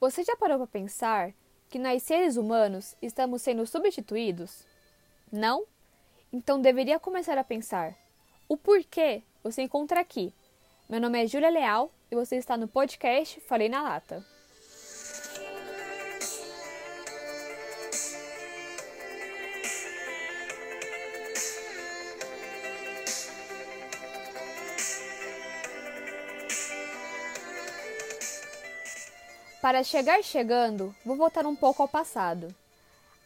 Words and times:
Você 0.00 0.22
já 0.22 0.36
parou 0.36 0.58
para 0.58 0.66
pensar 0.68 1.32
que 1.68 1.76
nós 1.76 2.04
seres 2.04 2.36
humanos 2.36 2.94
estamos 3.02 3.42
sendo 3.42 3.66
substituídos? 3.66 4.64
Não? 5.30 5.64
Então 6.32 6.60
deveria 6.60 7.00
começar 7.00 7.36
a 7.36 7.42
pensar. 7.42 7.96
O 8.48 8.56
porquê 8.56 9.24
você 9.42 9.62
encontra 9.62 10.00
aqui. 10.00 10.32
Meu 10.88 11.00
nome 11.00 11.20
é 11.20 11.26
Júlia 11.26 11.50
Leal 11.50 11.92
e 12.12 12.14
você 12.14 12.36
está 12.36 12.56
no 12.56 12.68
podcast 12.68 13.40
Falei 13.40 13.68
na 13.68 13.82
Lata. 13.82 14.24
Para 29.68 29.84
chegar 29.84 30.24
chegando, 30.24 30.94
vou 31.04 31.14
voltar 31.14 31.44
um 31.44 31.54
pouco 31.54 31.82
ao 31.82 31.88
passado. 31.88 32.48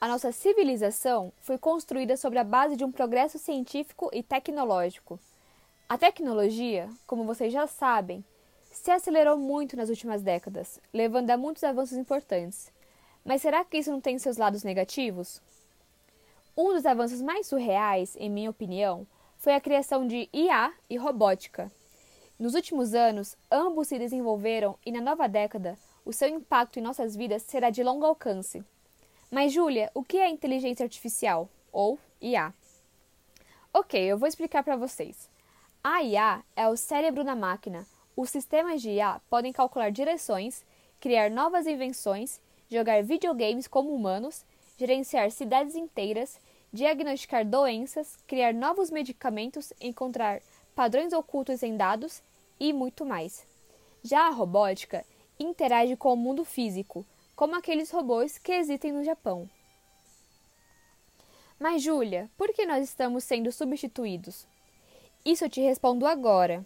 A 0.00 0.06
nossa 0.06 0.30
civilização 0.30 1.32
foi 1.40 1.58
construída 1.58 2.16
sobre 2.16 2.38
a 2.38 2.44
base 2.44 2.76
de 2.76 2.84
um 2.84 2.92
progresso 2.92 3.40
científico 3.40 4.08
e 4.12 4.22
tecnológico. 4.22 5.18
A 5.88 5.98
tecnologia, 5.98 6.88
como 7.08 7.24
vocês 7.24 7.52
já 7.52 7.66
sabem, 7.66 8.24
se 8.70 8.88
acelerou 8.88 9.36
muito 9.36 9.76
nas 9.76 9.88
últimas 9.88 10.22
décadas, 10.22 10.78
levando 10.94 11.28
a 11.30 11.36
muitos 11.36 11.64
avanços 11.64 11.98
importantes. 11.98 12.70
Mas 13.24 13.42
será 13.42 13.64
que 13.64 13.78
isso 13.78 13.90
não 13.90 14.00
tem 14.00 14.16
seus 14.16 14.36
lados 14.36 14.62
negativos? 14.62 15.42
Um 16.56 16.72
dos 16.72 16.86
avanços 16.86 17.20
mais 17.20 17.48
surreais, 17.48 18.14
em 18.16 18.30
minha 18.30 18.50
opinião, 18.50 19.04
foi 19.38 19.56
a 19.56 19.60
criação 19.60 20.06
de 20.06 20.28
IA 20.32 20.72
e 20.88 20.96
robótica. 20.96 21.68
Nos 22.38 22.54
últimos 22.54 22.94
anos, 22.94 23.36
ambos 23.50 23.88
se 23.88 23.98
desenvolveram 23.98 24.78
e 24.86 24.92
na 24.92 25.00
nova 25.00 25.26
década 25.26 25.76
o 26.08 26.12
seu 26.14 26.26
impacto 26.26 26.78
em 26.78 26.82
nossas 26.82 27.14
vidas 27.14 27.42
será 27.42 27.68
de 27.68 27.82
longo 27.82 28.06
alcance. 28.06 28.64
Mas, 29.30 29.52
Júlia, 29.52 29.90
o 29.92 30.02
que 30.02 30.16
é 30.16 30.26
inteligência 30.26 30.82
artificial? 30.82 31.50
Ou 31.70 31.98
IA? 32.18 32.54
Ok, 33.74 34.00
eu 34.00 34.16
vou 34.16 34.26
explicar 34.26 34.62
para 34.62 34.74
vocês. 34.74 35.28
A 35.84 36.02
IA 36.02 36.42
é 36.56 36.66
o 36.66 36.78
cérebro 36.78 37.22
na 37.22 37.36
máquina. 37.36 37.86
Os 38.16 38.30
sistemas 38.30 38.80
de 38.80 38.88
IA 38.88 39.20
podem 39.28 39.52
calcular 39.52 39.92
direções, 39.92 40.64
criar 40.98 41.30
novas 41.30 41.66
invenções, 41.66 42.40
jogar 42.70 43.02
videogames 43.02 43.68
como 43.68 43.94
humanos, 43.94 44.46
gerenciar 44.78 45.30
cidades 45.30 45.74
inteiras, 45.74 46.40
diagnosticar 46.72 47.44
doenças, 47.44 48.16
criar 48.26 48.54
novos 48.54 48.90
medicamentos, 48.90 49.74
encontrar 49.78 50.40
padrões 50.74 51.12
ocultos 51.12 51.62
em 51.62 51.76
dados 51.76 52.22
e 52.58 52.72
muito 52.72 53.04
mais. 53.04 53.46
Já 54.02 54.28
a 54.28 54.30
robótica 54.30 55.04
interage 55.38 55.96
com 55.96 56.12
o 56.12 56.16
mundo 56.16 56.44
físico, 56.44 57.04
como 57.36 57.54
aqueles 57.54 57.90
robôs 57.90 58.38
que 58.38 58.52
existem 58.52 58.92
no 58.92 59.04
Japão. 59.04 59.48
Mas, 61.58 61.82
Júlia, 61.82 62.30
por 62.36 62.52
que 62.52 62.64
nós 62.64 62.84
estamos 62.84 63.24
sendo 63.24 63.50
substituídos? 63.50 64.46
Isso 65.24 65.44
eu 65.44 65.50
te 65.50 65.60
respondo 65.60 66.06
agora. 66.06 66.64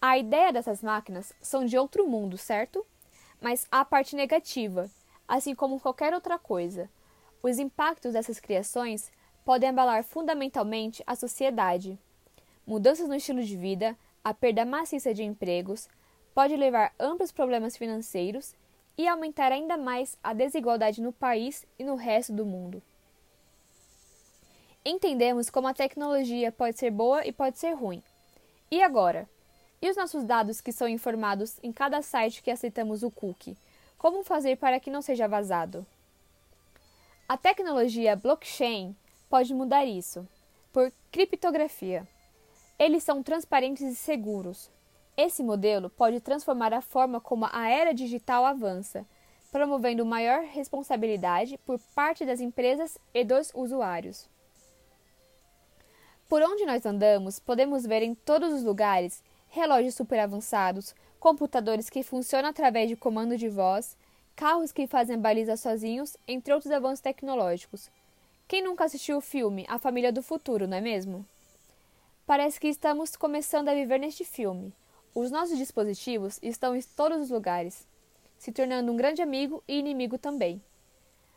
A 0.00 0.18
ideia 0.18 0.52
dessas 0.52 0.82
máquinas 0.82 1.32
são 1.40 1.64
de 1.64 1.78
outro 1.78 2.06
mundo, 2.06 2.36
certo? 2.36 2.84
Mas 3.40 3.66
há 3.70 3.80
a 3.80 3.84
parte 3.84 4.14
negativa, 4.14 4.90
assim 5.26 5.54
como 5.54 5.80
qualquer 5.80 6.12
outra 6.12 6.38
coisa. 6.38 6.90
Os 7.42 7.58
impactos 7.58 8.12
dessas 8.12 8.38
criações 8.38 9.10
podem 9.44 9.70
abalar 9.70 10.04
fundamentalmente 10.04 11.02
a 11.06 11.14
sociedade. 11.14 11.98
Mudanças 12.66 13.08
no 13.08 13.14
estilo 13.14 13.42
de 13.42 13.56
vida, 13.56 13.96
a 14.22 14.34
perda 14.34 14.64
maciça 14.64 15.14
de 15.14 15.22
empregos, 15.22 15.88
pode 16.36 16.54
levar 16.54 16.92
amplos 17.00 17.32
problemas 17.32 17.78
financeiros 17.78 18.54
e 18.98 19.08
aumentar 19.08 19.52
ainda 19.52 19.78
mais 19.78 20.18
a 20.22 20.34
desigualdade 20.34 21.00
no 21.00 21.10
país 21.10 21.64
e 21.78 21.82
no 21.82 21.94
resto 21.94 22.30
do 22.30 22.44
mundo. 22.44 22.82
Entendemos 24.84 25.48
como 25.48 25.66
a 25.66 25.72
tecnologia 25.72 26.52
pode 26.52 26.78
ser 26.78 26.90
boa 26.90 27.26
e 27.26 27.32
pode 27.32 27.58
ser 27.58 27.72
ruim. 27.72 28.02
E 28.70 28.82
agora? 28.82 29.26
E 29.80 29.88
os 29.88 29.96
nossos 29.96 30.24
dados 30.24 30.60
que 30.60 30.72
são 30.72 30.86
informados 30.86 31.58
em 31.62 31.72
cada 31.72 32.02
site 32.02 32.42
que 32.42 32.50
aceitamos 32.50 33.02
o 33.02 33.10
cookie? 33.10 33.56
Como 33.96 34.22
fazer 34.22 34.56
para 34.56 34.78
que 34.78 34.90
não 34.90 35.00
seja 35.00 35.26
vazado? 35.26 35.86
A 37.26 37.38
tecnologia 37.38 38.14
blockchain 38.14 38.94
pode 39.30 39.54
mudar 39.54 39.86
isso 39.86 40.28
por 40.70 40.92
criptografia. 41.10 42.06
Eles 42.78 43.02
são 43.02 43.22
transparentes 43.22 43.80
e 43.80 43.96
seguros, 43.96 44.70
esse 45.16 45.42
modelo 45.42 45.88
pode 45.88 46.20
transformar 46.20 46.74
a 46.74 46.82
forma 46.82 47.20
como 47.20 47.48
a 47.50 47.68
era 47.68 47.94
digital 47.94 48.44
avança, 48.44 49.06
promovendo 49.50 50.04
maior 50.04 50.42
responsabilidade 50.42 51.58
por 51.64 51.78
parte 51.94 52.26
das 52.26 52.40
empresas 52.40 52.98
e 53.14 53.24
dos 53.24 53.50
usuários. 53.54 54.28
Por 56.28 56.42
onde 56.42 56.66
nós 56.66 56.84
andamos, 56.84 57.38
podemos 57.38 57.86
ver 57.86 58.02
em 58.02 58.14
todos 58.14 58.52
os 58.52 58.62
lugares 58.62 59.22
relógios 59.48 59.94
super 59.94 60.18
avançados, 60.18 60.94
computadores 61.18 61.88
que 61.88 62.02
funcionam 62.02 62.50
através 62.50 62.88
de 62.88 62.96
comando 62.96 63.38
de 63.38 63.48
voz, 63.48 63.96
carros 64.34 64.70
que 64.70 64.86
fazem 64.86 65.18
baliza 65.18 65.56
sozinhos, 65.56 66.16
entre 66.28 66.52
outros 66.52 66.70
avanços 66.70 67.00
tecnológicos. 67.00 67.90
Quem 68.46 68.62
nunca 68.62 68.84
assistiu 68.84 69.16
o 69.16 69.22
filme 69.22 69.64
A 69.68 69.78
Família 69.78 70.12
do 70.12 70.22
Futuro, 70.22 70.68
não 70.68 70.76
é 70.76 70.80
mesmo? 70.80 71.24
Parece 72.26 72.60
que 72.60 72.68
estamos 72.68 73.16
começando 73.16 73.68
a 73.68 73.74
viver 73.74 73.98
neste 73.98 74.24
filme 74.24 74.74
os 75.18 75.30
nossos 75.30 75.56
dispositivos 75.56 76.38
estão 76.42 76.76
em 76.76 76.82
todos 76.94 77.18
os 77.22 77.30
lugares, 77.30 77.88
se 78.36 78.52
tornando 78.52 78.92
um 78.92 78.96
grande 78.96 79.22
amigo 79.22 79.64
e 79.66 79.78
inimigo 79.78 80.18
também. 80.18 80.62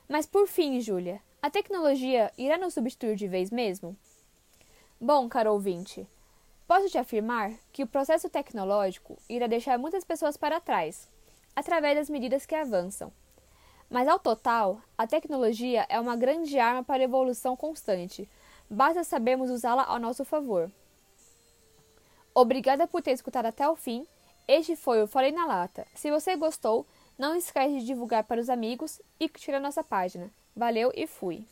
Mas 0.05 0.25
por 0.25 0.47
fim, 0.47 0.81
Júlia, 0.81 1.21
a 1.41 1.49
tecnologia 1.49 2.29
irá 2.37 2.57
nos 2.57 2.73
substituir 2.73 3.15
de 3.15 3.25
vez 3.25 3.49
mesmo? 3.49 3.95
Bom, 4.99 5.29
caro 5.29 5.53
ouvinte, 5.53 6.05
posso 6.67 6.89
te 6.89 6.97
afirmar 6.97 7.53
que 7.71 7.81
o 7.81 7.87
processo 7.87 8.29
tecnológico 8.29 9.17
irá 9.29 9.47
deixar 9.47 9.79
muitas 9.79 10.03
pessoas 10.03 10.35
para 10.35 10.59
trás, 10.59 11.07
através 11.55 11.95
das 11.95 12.09
medidas 12.09 12.45
que 12.45 12.55
avançam. 12.55 13.13
Mas 13.89 14.09
ao 14.09 14.19
total, 14.19 14.81
a 14.97 15.07
tecnologia 15.07 15.85
é 15.87 15.97
uma 15.97 16.17
grande 16.17 16.59
arma 16.59 16.83
para 16.83 17.01
a 17.01 17.05
evolução 17.05 17.55
constante, 17.55 18.29
basta 18.69 19.05
sabermos 19.05 19.49
usá-la 19.49 19.85
ao 19.85 19.99
nosso 19.99 20.25
favor. 20.25 20.69
Obrigada 22.33 22.87
por 22.87 23.01
ter 23.01 23.11
escutado 23.11 23.47
até 23.47 23.67
o 23.67 23.75
fim. 23.75 24.05
Este 24.47 24.75
foi 24.75 25.03
o 25.03 25.07
Falei 25.07 25.31
na 25.31 25.45
Lata. 25.45 25.85
Se 25.93 26.09
você 26.09 26.35
gostou, 26.35 26.85
não 27.17 27.35
esquece 27.35 27.79
de 27.79 27.85
divulgar 27.85 28.23
para 28.23 28.41
os 28.41 28.49
amigos 28.49 29.01
e 29.19 29.29
a 29.57 29.59
nossa 29.59 29.83
página. 29.83 30.31
Valeu 30.55 30.91
e 30.95 31.05
fui! 31.05 31.45